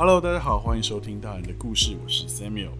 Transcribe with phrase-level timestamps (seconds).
[0.00, 2.70] Hello，大家好，欢迎收听大人的故事，我是 Samuel。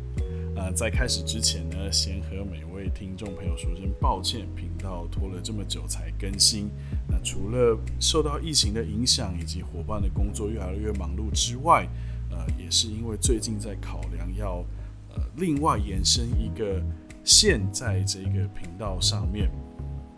[0.57, 6.71] 呃，在开始之前呢，先和每位听众朋友说声抱歉，频道拖了这么久才更新。
[7.07, 11.87] 那除了受到疫情的影响，以及伙伴的工作越来越忙碌之外，
[12.31, 14.65] 呃，也是因为最近在考量要
[15.15, 16.83] 呃另外延伸一个
[17.23, 19.51] 线在这个频道上面。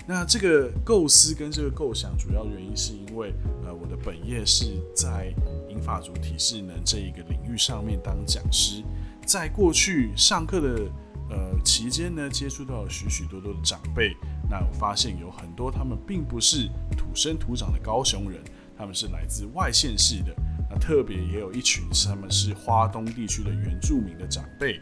[0.07, 5.35] 那这个构思跟这个构想，主要原因是因为呃我的本业是在
[5.73, 8.85] 英法主体适能这一个领域上面当讲师，
[9.25, 10.83] 在过去上课的
[11.31, 14.15] 呃期间呢，接触到许许多多的长辈。
[14.51, 18.39] 那我发现有很多他们并不是土生土长的高雄人，
[18.77, 20.35] 他们是来自外县市的。
[20.71, 24.79] 那特别也有一群他们是花东地区的原住民的长辈。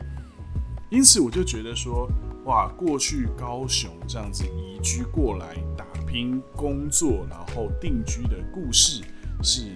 [0.91, 2.11] 因此我就觉得说，
[2.47, 9.05] 哇，过去高雄这样子移居过来打拼工作，然后定居的故事，
[9.41, 9.71] 是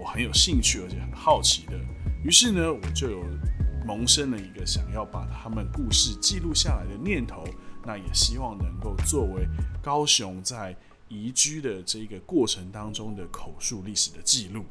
[0.00, 1.78] 我很有兴趣而且很好奇的。
[2.24, 3.22] 于是呢，我就有
[3.86, 7.44] 萌生了一个想要把他们故事记录下来的念头。
[7.82, 9.46] 那也希望能够作为
[9.82, 10.76] 高雄在
[11.08, 14.64] 移居的这个过程当中的口述历史的记录。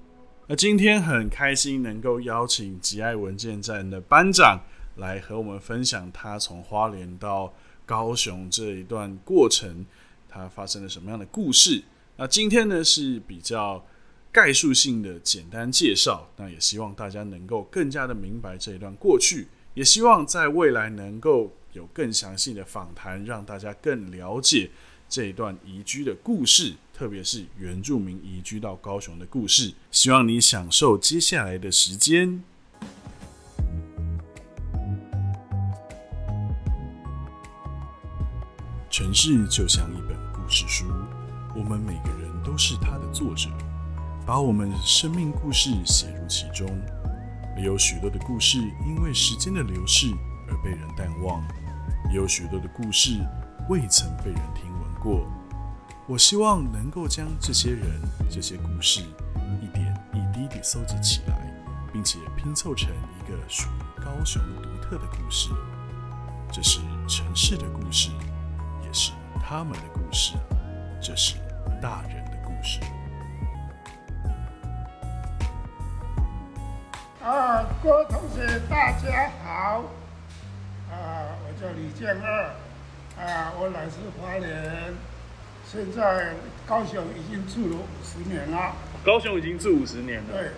[0.47, 4.59] 那今天很开心能够邀请吉爱文件站的班长
[4.97, 7.51] 来和我们分享他从花莲到
[7.83, 9.85] 高雄这一段过程，
[10.27, 11.83] 他发生了什么样的故事。
[12.15, 13.83] 那今天呢是比较
[14.31, 21.53] 概述性的简单介绍，那也希望大家能够更加的明白这一段过去，也希望在未来能够。
[21.73, 24.71] 有更详细的访谈，让大家更了解
[25.07, 29.71] 这一段移居的故事，特别是原住民移居到高雄的故事。
[29.91, 32.43] 希望你享受接下来的时间。
[38.89, 40.85] 城市就像一本故事书，
[41.55, 43.47] 我们每个人都是它的作者，
[44.29, 46.67] 把我们生命故事写入其中。
[47.57, 50.05] 有许多的故事，因为时间的流逝
[50.47, 51.43] 而被人淡忘。
[52.11, 53.17] 也有许多的故事
[53.69, 55.27] 未曾被人听闻过，
[56.07, 57.99] 我希望能够将这些人、
[58.29, 59.01] 这些故事
[59.63, 61.51] 一点一滴地搜集起来，
[61.91, 65.49] 并且拼凑成一个属于高雄独特的故事。
[66.51, 68.11] 这是城市的故事，
[68.85, 69.11] 也是
[69.41, 70.35] 他们的故事，
[71.01, 71.37] 这是
[71.81, 72.79] 大人的故事。
[77.29, 79.83] 啊，各位同学，大家好。
[80.91, 82.45] 啊，我叫李建二，
[83.23, 84.95] 啊，我来自花莲，
[85.63, 86.33] 现在
[86.65, 88.73] 高雄已经住了五十年了。
[89.05, 90.29] 高雄已经住五十年了。
[90.31, 90.49] 对。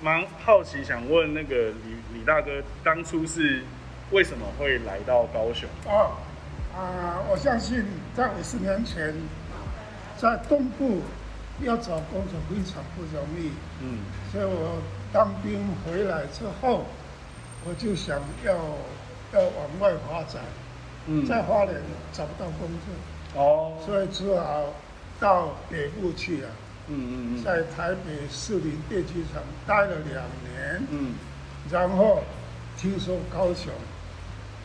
[0.00, 3.62] 蛮好奇，想问那个李李大哥，当初是
[4.10, 5.68] 为什么会来到高雄？
[5.84, 6.16] 哦，
[6.74, 7.84] 啊，我相信
[8.14, 9.14] 在五十年前，
[10.16, 11.02] 在东部
[11.60, 13.52] 要找工作非常不容易。
[13.82, 13.98] 嗯。
[14.32, 14.80] 所以我
[15.16, 16.84] 当兵回来之后，
[17.64, 18.54] 我就想要。
[19.32, 20.40] 要往外发展，
[21.06, 21.74] 嗯在花莲
[22.12, 22.70] 找不到工
[23.34, 24.72] 作，哦，所以只好
[25.18, 26.48] 到北部去了。
[26.86, 30.86] 嗯嗯嗯，在台北士林电机厂待了两年。
[30.90, 31.14] 嗯，
[31.68, 32.22] 然后
[32.78, 33.72] 听说高雄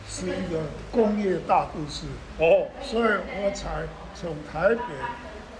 [0.08, 0.60] 是一个
[0.92, 2.06] 工业大都市，
[2.38, 3.82] 哦，所以我才
[4.14, 4.84] 从台北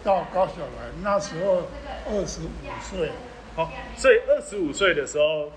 [0.05, 0.89] 到高雄来。
[1.03, 1.63] 那时候
[2.09, 3.11] 二十五岁。
[3.55, 5.53] 好，所以二十五岁的时候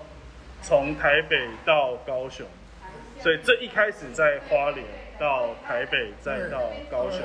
[0.62, 2.46] 从台北到高雄。
[3.18, 4.84] 所以这一开始在花莲
[5.18, 7.20] 到台北再到高雄，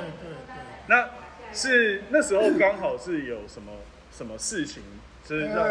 [0.87, 1.09] 那
[1.53, 3.73] 是那时候刚好是有什么
[4.09, 4.81] 什么事情，
[5.27, 5.67] 是让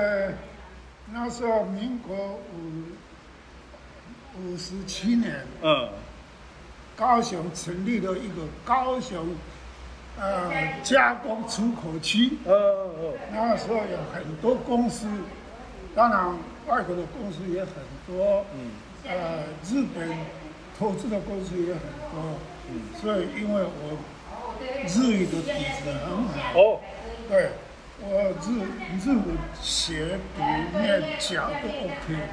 [1.11, 2.84] 那时候民国五
[4.43, 5.88] 五十七年，嗯，
[6.94, 9.34] 高雄成立了一个高雄
[10.19, 12.53] 呃加工出口区，嗯
[13.00, 15.06] 嗯，那时候有很多公司，
[15.94, 16.26] 当然
[16.66, 17.72] 外国的公司也很
[18.06, 18.70] 多，嗯。
[19.03, 20.06] 呃，日本
[20.78, 21.81] 投资的公司也很
[22.12, 22.38] 多，
[22.69, 23.97] 嗯，所以因为我
[24.87, 26.81] 日语的底子很好，哦，
[27.26, 27.52] 对，
[27.99, 28.61] 我日
[29.02, 30.43] 日文写、读、
[30.79, 32.29] 念、讲都 OK，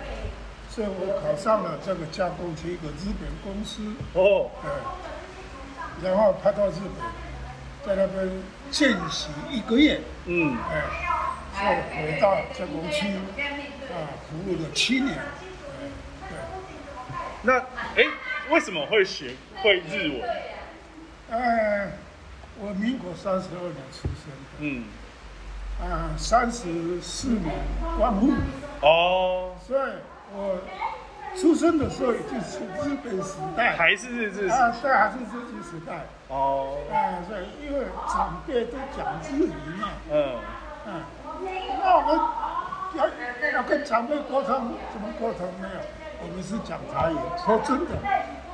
[0.69, 3.81] 所以我考上了这个加工区一个日本公司，
[4.13, 6.91] 哦，对，然后派到日本，
[7.87, 8.29] 在那边
[8.69, 10.83] 见习一个月，嗯，哎，
[11.55, 13.07] 再回到加工区，
[13.87, 15.17] 啊，服务了七年。
[17.43, 17.59] 那
[17.95, 18.03] 哎，
[18.49, 20.29] 为什么会学会日文？
[21.29, 21.91] 呃，
[22.59, 24.33] 我民国三十二年出生。
[24.59, 24.83] 嗯。
[25.79, 27.55] 啊，三十四年
[27.97, 28.33] 光复。
[28.81, 29.55] 哦。
[29.65, 29.91] 所以
[30.35, 30.59] 我
[31.35, 33.75] 出生的时候已经是日本时代。
[33.75, 34.55] 还是日治时代。
[34.55, 36.05] 啊，对，还是日治时代。
[36.29, 36.77] 哦。
[36.91, 39.89] 啊，所以因为长辈都讲日语嘛。
[40.11, 40.35] 嗯。
[40.87, 41.01] 嗯。
[41.79, 42.09] 那我们
[42.95, 45.81] 要要跟长辈沟通，怎么沟通没有？
[46.19, 47.15] 我们是讲台语，
[47.45, 47.93] 说真的，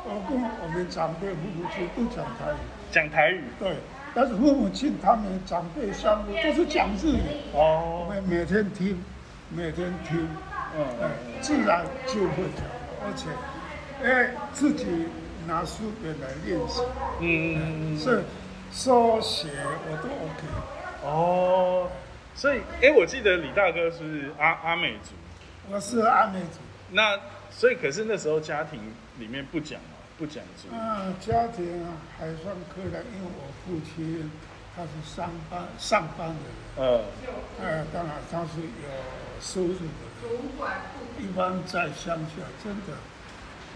[0.03, 2.55] 我跟我们长辈父母亲都讲台语。
[2.91, 3.45] 讲台语。
[3.57, 3.77] 对，
[4.13, 7.21] 但是父母亲他们长辈相互都是讲日语。
[7.53, 8.03] 哦。
[8.03, 9.01] 我们每天听，
[9.49, 10.27] 每天听，
[10.75, 11.09] 嗯，
[11.41, 12.65] 自然就会讲，
[13.03, 13.29] 而且，
[14.03, 15.07] 哎，自己
[15.47, 16.81] 拿书本来练习。
[17.19, 17.99] 嗯嗯嗯。
[17.99, 18.23] 是，
[18.71, 19.49] 说写
[19.89, 20.41] 我都 OK。
[21.03, 21.89] 哦。
[22.35, 25.11] 所以，哎，我记得李大哥是阿阿美族。
[25.69, 26.59] 我是阿美族。
[26.91, 27.19] 那。
[27.55, 28.79] 所以，可是那时候家庭
[29.19, 30.69] 里面不讲嘛，不讲族。
[30.71, 31.85] 嗯，家庭
[32.17, 34.31] 还算可以，因为我父亲
[34.75, 36.49] 他是上班上班的人。
[36.79, 37.05] 嗯。
[37.61, 38.89] 呃，当然他是有
[39.43, 39.83] 收入的。
[41.19, 42.93] 一般在乡下，真的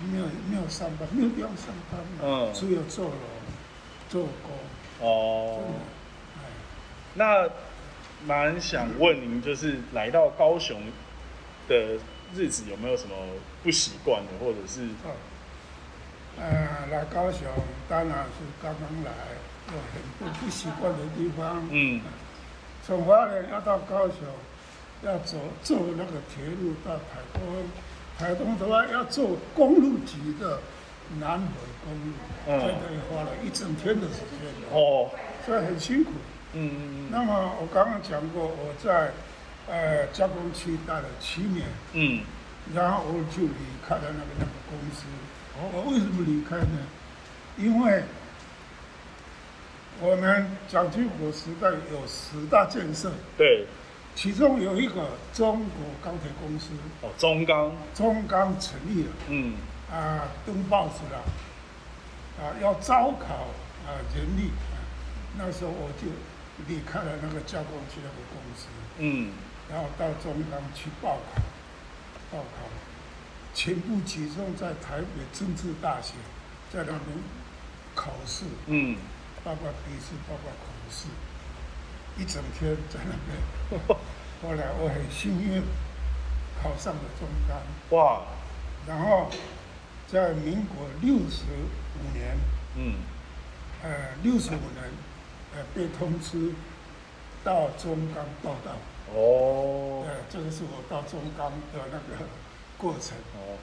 [0.10, 2.20] 没有没有上班，没有地方上班嘛。
[2.24, 2.54] 嗯。
[2.54, 3.16] 只有做了
[4.10, 5.08] 做工。
[5.08, 5.64] 哦。
[6.38, 6.40] 哎。
[7.16, 7.50] 那
[8.26, 10.82] 蛮想问您，就是来到高雄
[11.68, 12.00] 的。
[12.36, 13.16] 日子有没有什么
[13.64, 14.90] 不习惯的，或者是？
[16.38, 17.48] 呃，来高雄
[17.88, 19.12] 当然是刚刚来，
[19.68, 21.66] 有很多不习惯的地方。
[21.72, 22.02] 嗯。
[22.86, 24.18] 从花莲要到高雄，
[25.04, 27.42] 要走坐那个铁路到台东，
[28.18, 30.60] 台东的话要坐公路局的
[31.20, 31.48] 南回
[31.84, 32.14] 公路，
[32.48, 34.72] 嗯，这个也花了一整天的时间。
[34.72, 35.10] 哦。
[35.46, 36.12] 所以很辛苦。
[36.54, 37.08] 嗯嗯嗯。
[37.12, 39.12] 那么我刚刚讲过，我在。
[39.70, 42.22] 呃，加工区待了七年，嗯，
[42.74, 43.52] 然后我就离
[43.86, 45.04] 开了那个那个公司。
[45.58, 46.88] 哦我为什么离开呢？
[47.58, 48.02] 因为
[50.00, 53.66] 我们蒋经国时代有十大建设，对，
[54.18, 56.72] 其中有一个中国钢铁公司，
[57.04, 59.54] 哦，中钢，中钢成立了，嗯，
[59.92, 61.22] 啊，登报纸了，
[62.42, 63.46] 啊，要招考
[63.86, 64.50] 啊人力，
[65.38, 66.10] 那时候我就
[66.68, 68.66] 离开了那个加工区那个公司，
[68.98, 69.32] 嗯。
[69.70, 71.42] 然后到中钢去报考，
[72.32, 72.66] 报考，
[73.54, 76.14] 全部集中在台北政治大学，
[76.72, 77.02] 在那边
[77.94, 78.98] 考试，嗯，
[79.44, 81.06] 包括笔试，包括考试，
[82.18, 83.80] 一整天在那边。
[84.44, 85.62] 后来我很幸运
[86.62, 87.58] 考上了中钢，
[87.98, 88.22] 哇！
[88.88, 89.30] 然后
[90.08, 91.44] 在民国六十
[91.98, 92.38] 五年，
[92.78, 92.94] 嗯，
[93.84, 94.84] 呃，六十五年，
[95.56, 96.54] 呃，被通知
[97.44, 98.78] 到中钢报道。
[99.14, 102.24] 哦，对，这个是我到中钢的那个
[102.78, 103.18] 过程。
[103.36, 103.58] 哦，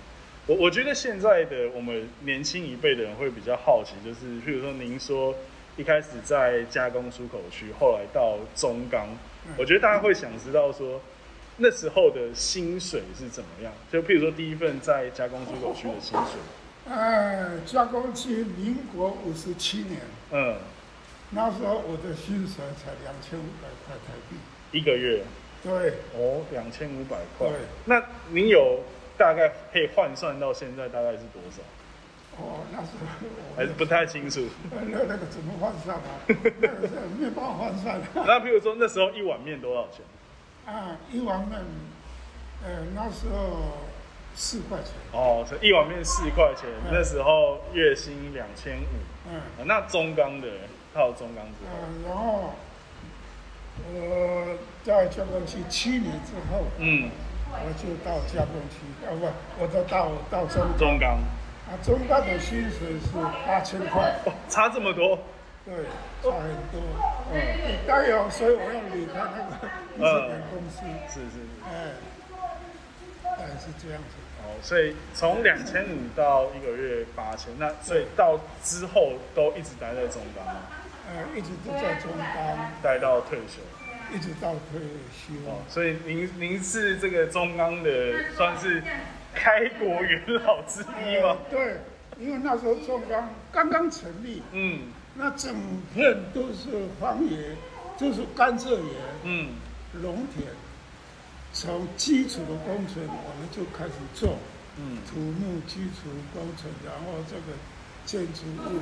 [0.47, 5.35] 我我觉得现在的我们年轻一辈的人会比较好奇，就是譬如说您说
[5.76, 9.09] 一开始在加工出口区，后来到中钢，
[9.56, 11.00] 我觉得大家会想知道说
[11.56, 13.73] 那时候的薪水是怎么样？
[13.91, 16.41] 就譬如说第一份在加工出口区的薪水。
[16.88, 20.00] 哎，加工区民国五十七年，
[20.32, 20.56] 嗯，
[21.31, 24.37] 那时候我的薪水才两千五百块台币。
[24.70, 25.23] 一个月，
[25.62, 27.49] 对，哦，两千五百块。
[27.49, 27.56] 对，
[27.87, 28.81] 那您有
[29.17, 31.62] 大概可以换算到现在大概是多少？
[32.38, 32.90] 哦，那是
[33.56, 34.40] 还是不太清楚。
[34.70, 36.02] 那那个怎么换算啊？
[36.28, 36.34] 那
[36.69, 38.00] 个是没办法换算。
[38.14, 40.04] 那譬如说那时候一碗面多少钱？
[40.66, 41.60] 啊，一碗面，
[42.64, 43.78] 呃，那时候
[44.34, 44.92] 四块钱。
[45.12, 49.31] 哦，一碗面四块钱，那时候月薪两千五。
[49.31, 50.48] 嗯，那中钢的，
[50.92, 52.54] 到中钢之后，然后。
[53.92, 57.10] 我在江工区七年之后，嗯，
[57.50, 59.26] 我就到江工区，啊不，
[59.60, 61.19] 我都到到中中钢，
[61.74, 64.14] 啊中钢的薪水是八千块，
[64.48, 65.19] 差这么多，
[65.64, 65.74] 对，
[66.22, 66.81] 差很多，
[67.32, 67.40] 嗯，
[67.86, 69.66] 当然，所以我要离开那个
[69.96, 71.90] 日本公司，是是是，哎，
[73.24, 74.14] 大概是这样子。
[74.44, 80.46] 哦，所以从两千五到一个月八千，那所以到之后都一直待在中钢。
[81.06, 83.60] 呃，一直都在中钢待到退休，
[84.14, 84.81] 一直到退
[85.12, 85.34] 休。
[85.46, 87.90] 哦，所以您您是这个中钢的
[88.36, 88.82] 算是
[89.34, 91.36] 开国元老之一吗？
[91.50, 91.79] 对，
[92.19, 94.81] 因为那时候中央刚刚成立，嗯，
[95.14, 95.55] 那整
[95.93, 97.56] 片都是荒野，
[97.96, 99.48] 就是甘蔗园，嗯，
[100.00, 100.48] 农田，
[101.53, 104.38] 从基础的工程我们就开始做，
[104.79, 107.43] 嗯，土木基础工程，然后这个。
[108.06, 108.81] 建筑物，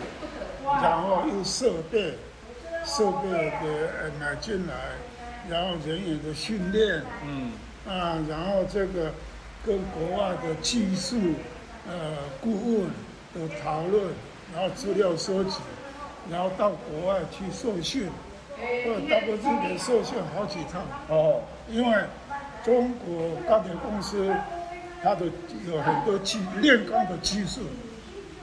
[0.65, 2.19] 然后用设备，
[2.85, 4.75] 设备的买进来，
[5.49, 7.53] 然后人员的训练，嗯，
[7.87, 9.13] 啊，然后这个
[9.65, 11.17] 跟国外的技术
[11.87, 12.91] 呃顾问
[13.35, 14.05] 的讨论，
[14.55, 15.59] 然后资料收集，
[16.31, 18.11] 然后到国外去受训，
[18.57, 20.83] 或者到过日本受训好几趟。
[21.09, 22.05] 哦，因为
[22.65, 24.35] 中国钢铁公司
[25.03, 25.27] 它的
[25.67, 27.61] 有很多技炼钢的技术。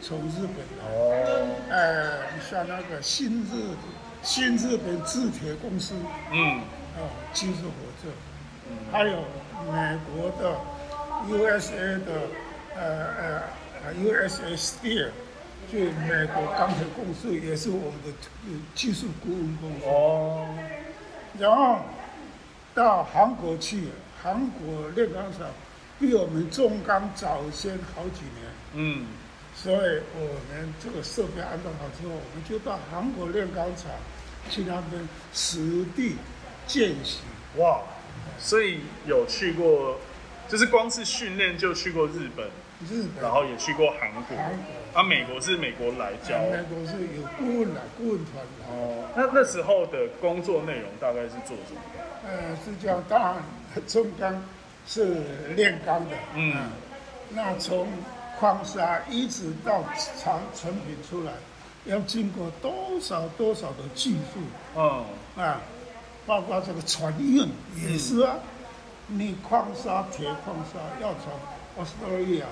[0.02, 2.10] 从日本哦，哎，
[2.50, 3.76] 像那个新日
[4.24, 5.94] 新日本制铁公司，
[6.32, 6.62] 嗯，
[6.98, 8.10] 哦，技术合作，
[8.94, 9.18] 还有
[9.70, 10.56] 美国的
[11.28, 12.30] USA 的
[12.76, 13.44] 呃
[13.84, 15.10] 呃 USA Steel，
[15.72, 18.12] 就美国钢铁公司也是我们的
[18.74, 19.86] 技术顾问公司。
[19.86, 20.48] 哦。
[21.38, 21.80] 然后
[22.74, 23.90] 到韩国去，
[24.22, 25.48] 韩国炼钢厂
[26.00, 28.52] 比我们中钢早先好几年。
[28.74, 29.08] 嗯。
[29.56, 33.92] 所以我们这个设备安装好之后，我们就到韩国炼钢厂
[34.50, 36.16] 去那边实地
[36.66, 37.20] 见习。
[37.58, 37.82] 哇！
[38.38, 40.00] 所以有去过，
[40.50, 42.46] 就是光是训练就去过日本，
[42.90, 44.36] 日本，然后也去过韩国。
[44.36, 46.40] 韩国啊，美国是美国来教。
[46.40, 48.44] 美国是有顾问的，顾问团。
[48.68, 51.82] 哦，那那时候的工作内容大概是做什么？
[52.26, 53.36] 呃，是叫当然
[53.88, 54.44] 中钢
[54.88, 55.22] 是
[55.56, 56.16] 炼钢的。
[56.36, 56.56] 嗯。
[57.30, 57.88] 那从
[58.40, 59.84] 矿砂一直到
[60.20, 61.34] 成成品出来，
[61.86, 64.40] 要经过多少多少的技术？
[64.74, 65.06] 哦。
[65.38, 65.62] 啊。
[66.26, 67.48] 包括这个船运
[67.88, 68.36] 也是啊，
[69.12, 71.34] 你矿砂铁矿砂要从
[71.78, 72.46] 澳大利亚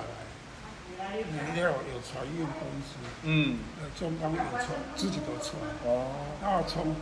[0.98, 6.06] 来，原料有船运公司，嗯，呃，中钢有船，自己的船，哦，
[6.42, 6.96] 然后从，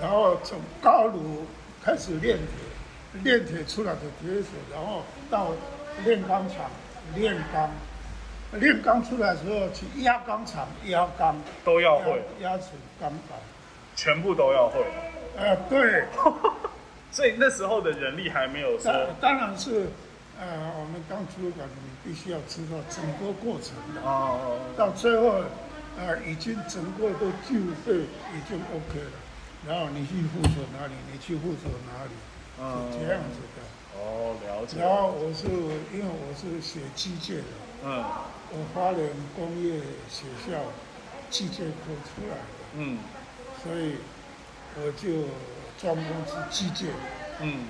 [0.00, 1.46] 然后从高炉
[1.82, 5.52] 开始炼铁，炼铁出来的铁水，然后到
[6.04, 6.70] 炼钢厂
[7.14, 7.70] 炼钢，
[8.60, 11.34] 炼钢出来之后去压钢厂压钢，
[11.64, 12.66] 都要会，压成
[13.00, 13.38] 钢板，
[13.96, 14.84] 全部都要会。
[15.38, 16.04] 呃，对，
[17.12, 18.90] 所以那时候的人力还没有说，
[19.20, 19.88] 当然是，
[20.40, 25.44] 呃，我们刚出港，你必须要知道整个过程的，哦，到最后，
[25.98, 29.12] 呃，已经整个都就备已经 OK 了，
[29.68, 32.16] 然后你去负责哪里，你去负责哪里，
[32.56, 34.00] 是这样子的。
[34.00, 34.80] 哦，了解。
[34.80, 35.46] 然后我是
[35.92, 37.44] 因为我是学机械的，
[37.84, 38.02] 嗯，
[38.52, 40.58] 我花莲工业学校
[41.28, 42.98] 机械科出来的，嗯，
[43.62, 43.96] 所以。
[44.74, 45.28] 我就
[45.82, 46.90] 专门是基建，
[47.40, 47.66] 嗯，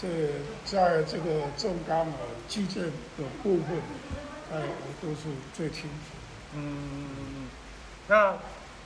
[0.00, 0.08] 这
[0.64, 2.14] 在这个重钢啊
[2.48, 3.76] 基建的部分，
[4.50, 6.16] 哎，我都是最清楚。
[6.54, 7.48] 嗯，
[8.08, 8.34] 那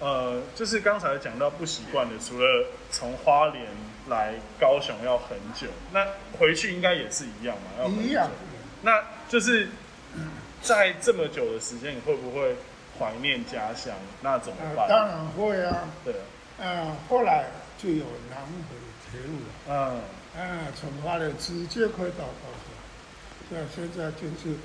[0.00, 3.64] 呃，就是刚才讲到不习惯的，除了从花莲
[4.08, 6.04] 来高雄要很久，那
[6.36, 7.84] 回去应该也是一样嘛？
[7.84, 8.28] 要一样。
[8.82, 9.68] 那就是
[10.60, 12.56] 在这么久的时间，你会不会
[12.98, 13.94] 怀念家乡？
[14.20, 14.88] 那怎么办？
[14.88, 15.88] 当然会啊。
[16.04, 16.14] 对。
[16.58, 17.44] 嗯，后来
[17.78, 18.76] 就有南回
[19.10, 20.00] 铁路了。
[20.36, 22.70] 嗯，啊，从花莲直接可以到高雄。
[23.50, 24.56] 对，现在就是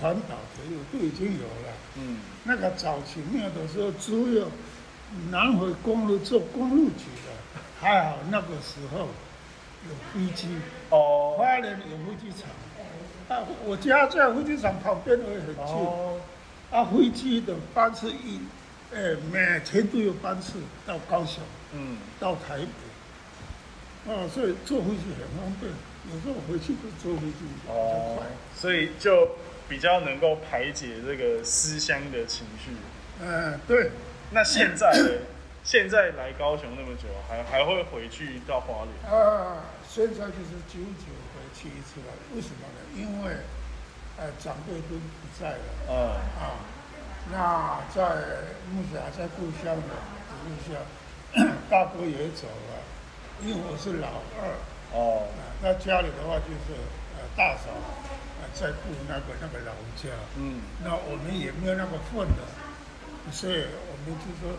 [0.00, 1.72] 环岛铁路都已经有了。
[1.96, 4.50] 嗯，那个早期没有的时候，只有
[5.30, 7.32] 南回公路做公路局的，
[7.80, 9.08] 还好那个时候
[9.88, 10.48] 有飞机。
[10.90, 11.36] 哦。
[11.38, 12.50] 花莲有飞机场。
[13.28, 15.64] 啊，我家在飞机场旁边，也很近。
[15.64, 16.20] 哦。
[16.70, 18.40] 啊，飞机的班次一。
[18.96, 20.54] 哎，每天都有班次
[20.86, 21.42] 到高雄，
[21.74, 25.70] 嗯，到台北，啊，所以坐飞机很方便。
[26.10, 27.74] 有时候回去就坐飞机比较
[28.14, 28.26] 快，
[28.56, 29.36] 所以就
[29.68, 32.70] 比较能够排解这个思乡的情绪。
[33.20, 33.90] 嗯，对。
[34.30, 35.10] 那现在呢，
[35.62, 39.12] 现在来高雄那么久，还还会回去到花莲？
[39.14, 42.14] 啊，现在就是久久回去一次了。
[42.34, 42.80] 为什么呢？
[42.96, 43.36] 因为，
[44.16, 45.58] 呃，长辈都不在了。
[45.90, 45.94] 嗯
[46.40, 46.64] 啊。
[47.32, 48.02] 那在
[48.70, 49.90] 目前还在故乡的
[50.30, 50.78] 情况下，
[51.68, 52.78] 大哥也走了，
[53.42, 54.54] 因为我是老二。
[54.92, 55.26] 哦。
[55.62, 56.78] 那家里的话就是
[57.16, 57.70] 呃大嫂
[58.40, 60.14] 呃在顾那个那个老家。
[60.36, 60.60] 嗯。
[60.84, 62.46] 那我们也没有那个份了，
[63.32, 64.56] 所以我们就说，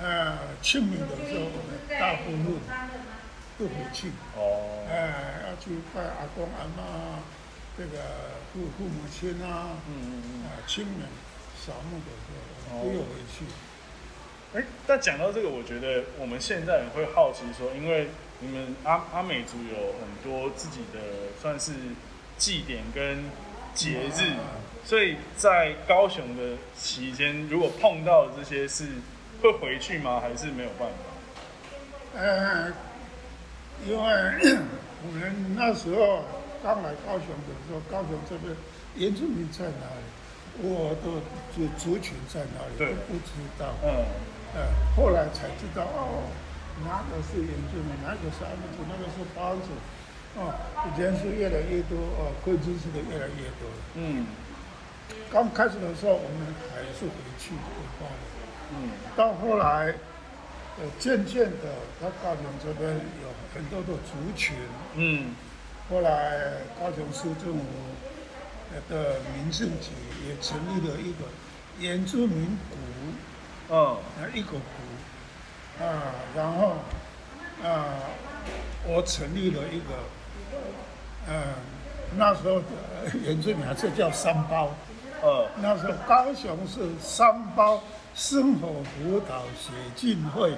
[0.00, 2.60] 呃清明的时候我们大部分
[3.58, 4.12] 都回去。
[4.36, 4.86] 哦。
[4.88, 7.18] 哎，要去拜阿公阿妈，
[7.76, 7.98] 这个
[8.52, 9.74] 父父母亲啊。
[9.88, 10.44] 嗯嗯嗯。
[10.46, 11.04] 啊，清明。
[11.64, 13.44] 扫墓的时候，都有回去。
[14.54, 18.08] 哎，但讲到这个，我觉得我们现在人会好奇说，因为
[18.40, 20.98] 你们阿阿美族有很多自己的
[21.40, 21.72] 算是
[22.36, 23.24] 祭典跟
[23.74, 24.34] 节日，
[24.84, 28.88] 所以在高雄的期间，如果碰到这些事，
[29.40, 30.18] 会回去吗？
[30.20, 32.18] 还是没有办法？
[32.18, 32.72] 呃，
[33.86, 34.02] 因为
[35.06, 36.24] 我们那时候
[36.60, 38.56] 刚来高雄的时候，高雄这边
[38.96, 40.09] 原住民在哪里？
[40.62, 41.08] 我的
[41.54, 44.04] 族族群在哪里都不知道，嗯，
[44.54, 46.28] 呃，后来才知道哦，
[46.84, 49.72] 哪个是原住民，哪个是阿美族，那个是包子，
[50.36, 50.52] 哦，
[50.98, 53.64] 人数越来越多，哦，会知识的越来越多。
[53.94, 54.26] 嗯，
[55.32, 58.24] 刚开始的时候，我们还是回去回报的，
[58.76, 59.94] 嗯，到后来，
[60.76, 64.56] 呃，渐渐的，他高雄这边有很多的族群，
[64.94, 65.34] 嗯，
[65.88, 67.64] 后来高雄市政府。
[68.88, 69.90] 的民政局
[70.26, 71.26] 也成立了一个
[71.78, 72.58] 原住民
[73.68, 73.96] 股，啊，
[74.34, 76.76] 一个股，啊，然后，
[77.62, 77.94] 啊，
[78.86, 79.94] 我成立了一个
[81.26, 81.54] 呃，
[82.16, 82.66] 那时候的
[83.24, 84.74] 原住民还是叫三包。
[85.22, 87.82] 哦，那时候高雄是三包
[88.14, 90.54] 生活辅导协进会。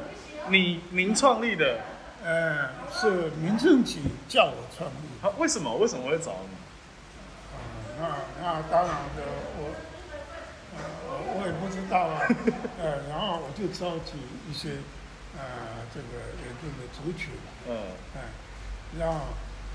[0.48, 1.80] 你您创立的？
[2.24, 4.94] 呃，是民政局叫我创立。
[5.20, 5.74] 啊，为什么？
[5.76, 6.61] 为什么会找你？
[8.00, 9.22] 啊，那那当然的，
[9.58, 9.70] 我，
[10.76, 10.78] 呃，
[11.36, 12.22] 我也不知道啊。
[12.80, 14.12] 呃，然后我就召集
[14.48, 14.78] 一些，
[15.36, 15.42] 呃，
[15.92, 17.30] 这个原住的族群，
[17.68, 17.76] 嗯，
[18.16, 18.20] 哎，
[18.98, 19.20] 然后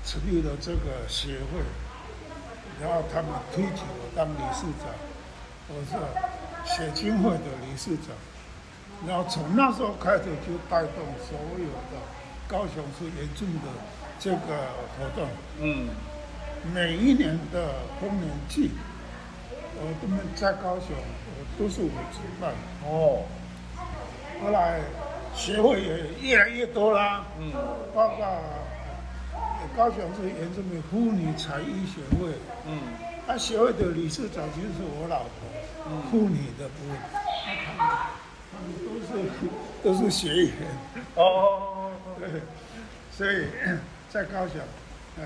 [0.04, 1.60] 成立了这个协会，
[2.80, 4.88] 然后他们推举我当理事长，
[5.68, 5.96] 我是
[6.64, 8.14] 协进会的理事长，
[9.06, 12.02] 然后从那时候开始就带动所有的。
[12.48, 13.68] 高雄市原住的
[14.18, 15.28] 这个活动，
[15.60, 15.90] 嗯，
[16.74, 18.70] 每一年的丰年祭，
[19.76, 22.52] 我都们在高雄，我都是我主办。
[22.84, 23.24] 哦，
[24.42, 24.80] 后来
[25.34, 27.52] 协会也越来越多啦，嗯，
[27.94, 28.26] 包括
[29.76, 32.32] 高雄是原住民妇女才艺协会，
[32.66, 32.78] 嗯，
[33.26, 36.98] 那协会的理事长就是我老婆，妇女的部分，
[38.52, 39.08] 他们都是
[39.82, 40.52] 都是学员。
[41.14, 41.90] 哦。
[42.18, 42.28] 对，
[43.12, 43.46] 所以
[44.10, 44.56] 在高雄，
[45.18, 45.24] 呃，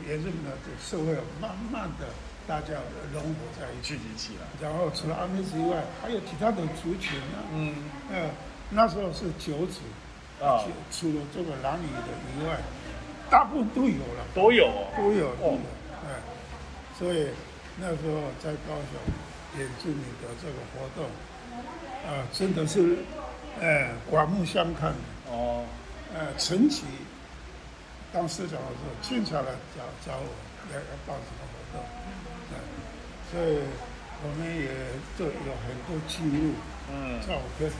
[0.00, 2.06] 我们原住民的社会慢慢的
[2.48, 2.80] 大家
[3.12, 4.46] 融合在一起起来。
[4.60, 7.44] 然后除了阿美族以外，还有其他的族群啊。
[7.52, 7.74] 嗯。
[8.10, 8.30] 呃，
[8.70, 9.80] 那时候是九族
[10.42, 12.56] 啊，除了这个男女的以外，
[13.30, 14.24] 大部分都有了。
[14.34, 14.72] 都有。
[14.96, 15.28] 都有。
[15.42, 15.58] 哦。
[16.08, 16.16] 哎，
[16.98, 17.28] 所以
[17.78, 21.04] 那时候在高雄原住民的这个活动，
[22.08, 22.96] 啊，真的是，
[23.60, 24.94] 呃，刮目相看。
[25.30, 25.64] 哦。
[26.14, 26.84] 呃，陈启
[28.12, 30.26] 当市长的时候，经常来找找我，
[30.72, 31.80] 要要办什么活动，
[32.50, 32.54] 嗯，
[33.30, 33.62] 所以
[34.22, 34.68] 我们也
[35.16, 36.54] 做有很多记录，
[36.92, 37.70] 嗯，照片。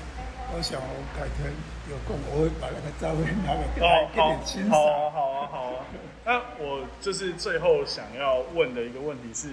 [0.52, 1.52] 我想我改天
[1.88, 3.80] 有空，我会把那个照片拿给
[4.14, 4.70] 给你欣赏。
[4.70, 5.84] 好啊，好啊，好啊。
[6.24, 9.50] 那我就是最后想要问的一个问题是，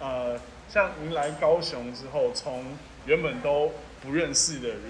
[0.00, 2.64] 呃，像您来高雄之后，从
[3.06, 4.80] 原本都不认识的人，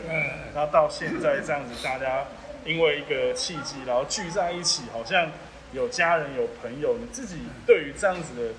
[0.55, 2.25] 然后到现在这样子，大家。
[2.65, 5.31] 因为一个契机，然后聚在一起，好像
[5.73, 6.97] 有家人、有朋友。
[7.01, 8.53] 你自己对于这样子的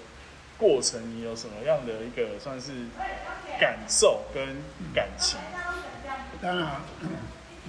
[0.57, 2.71] 过程，你有什么样的一个算是
[3.59, 4.57] 感受跟
[4.93, 5.39] 感情？
[6.41, 6.81] 当然，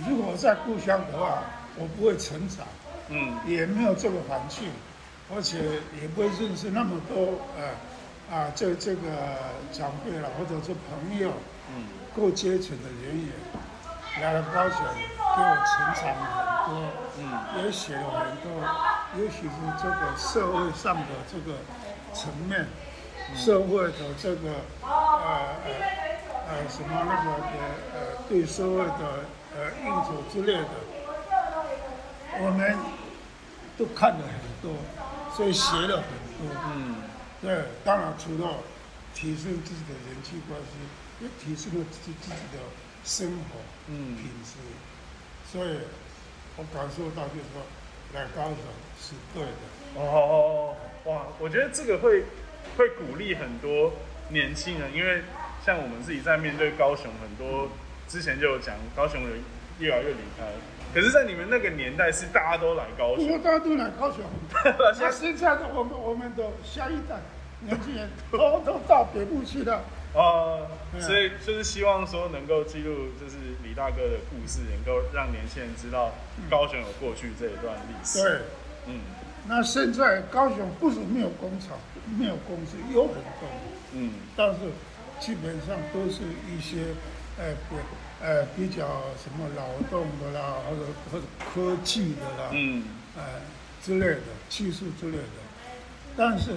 [0.08, 1.42] 如果在故乡的话，
[1.76, 2.66] 我不会成长，
[3.08, 4.70] 嗯，也没有这个环境，
[5.34, 5.58] 而且
[6.00, 9.00] 也不会认识那么多呃啊这这个
[9.72, 11.30] 长辈了，或者是朋友，
[11.68, 11.84] 嗯，
[12.16, 13.28] 各阶层的人员。
[14.20, 14.84] 来了高雄，
[15.34, 16.36] 给我成长很
[16.68, 16.72] 多，
[17.18, 17.20] 嗯，
[17.64, 18.46] 也写了很多，
[19.18, 21.58] 尤其是这个社会上的这个
[22.12, 22.66] 层面，
[23.34, 24.50] 社会的这个
[24.82, 25.72] 呃呃
[26.48, 27.56] 呃什么那个的
[27.94, 27.96] 呃
[28.28, 29.24] 对社会的
[29.56, 30.68] 呃应酬之类的，
[32.40, 32.76] 我们
[33.78, 34.76] 都看了很多，
[35.34, 36.04] 所以学了很
[36.38, 36.96] 多，嗯，
[37.40, 38.58] 对，当然除了
[39.14, 42.58] 提升自己的人际关系，也提升了自己自己的。
[43.04, 44.60] 生活，嗯，品质，
[45.52, 45.76] 所以
[46.56, 47.60] 我感受到就是说，
[48.14, 48.56] 来高雄
[48.98, 50.00] 是对的。
[50.00, 52.24] 哦，哇，我觉得这个会
[52.78, 53.92] 会鼓励很多
[54.30, 55.20] 年轻人，因为
[55.62, 57.68] 像我们自己在面对高雄，很多
[58.08, 59.42] 之前就有讲高雄人
[59.78, 60.46] 越来越离开，
[60.94, 64.24] 可是，在你们那个年代是大家都来高雄，大家都来高雄，
[64.64, 67.16] 那现在的我们我们的下一代
[67.60, 69.84] 年轻人都都到北部去了。
[70.14, 70.68] 哦，
[71.00, 76.12] 所以就是希望说能够记录，就是李大哥的故事，能够让年轻人知道
[76.50, 78.22] 高雄有过去这一段历史。
[78.22, 78.40] 对，
[78.88, 79.00] 嗯，
[79.48, 81.78] 那现在高雄不是没有工厂，
[82.18, 83.48] 没有公司，有很多，
[83.94, 84.58] 嗯，但是
[85.18, 86.92] 基本上都是一些，
[87.38, 87.76] 呃，比，
[88.22, 88.84] 呃，比较
[89.16, 92.84] 什么劳动的啦，或者或者科技的啦，嗯，
[93.16, 93.22] 呃
[93.82, 94.20] 之类的
[94.50, 95.24] 技术之类的，
[96.18, 96.56] 但是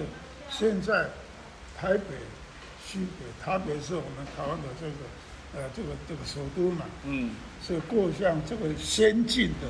[0.50, 1.06] 现在
[1.80, 2.04] 台北。
[2.86, 4.94] 区别，特别是我们台湾的这个，
[5.56, 9.66] 呃，这个这个首都嘛，嗯，是过向这个先进的，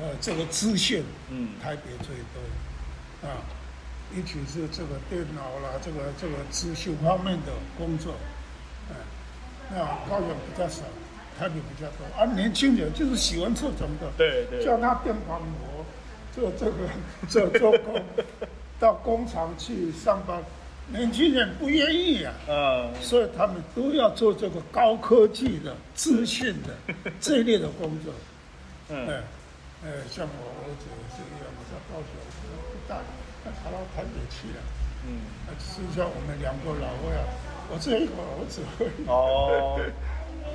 [0.00, 3.44] 呃，这个资讯，嗯，台北最多，啊，
[4.16, 8.14] 尤其是这个电脑啦，这个这个资讯方面的工作，
[8.88, 8.96] 哎，
[9.70, 9.76] 那
[10.08, 10.84] 高雄比较少，
[11.38, 15.84] 台北比较多，而年轻人就是喜欢这种的，对对，叫他电光模，
[16.34, 16.88] 做这个
[17.28, 18.02] 做做工，
[18.80, 20.42] 到工厂去上班。
[20.92, 28.12] 年轻人不愿意呀，嗯，所以他们都要做这个高科技的资讯的 这一类的工作，
[28.90, 29.08] 嗯，
[29.84, 32.06] 哎，像我儿子是一样，我在高雄
[32.70, 33.00] 不大，
[33.44, 34.62] 他跑到台北去了，
[35.08, 35.18] 嗯，
[35.58, 37.26] 剩下我们两个老外啊，
[37.68, 38.62] 我只有一个儿子，
[39.08, 39.80] 哦，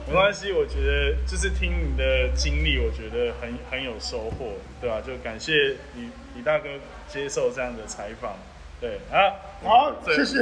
[0.07, 5.01] 没关系，我觉得就是听你的经历，我觉得很很有收获，对吧？
[5.05, 6.69] 就感谢李李大哥
[7.09, 8.35] 接受这样的采访，
[8.81, 10.35] 对啊，好，谢谢，谢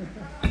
[0.00, 0.43] 谢。